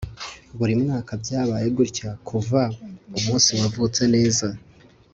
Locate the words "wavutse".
3.59-4.01